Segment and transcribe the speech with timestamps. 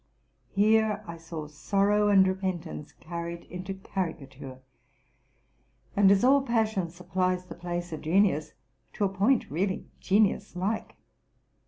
[0.49, 4.59] Here I saw sorrow and repentance carried into caricature,
[5.95, 8.53] and, as all passion supplies the place of gen ius,
[8.93, 10.95] to a point really genius like.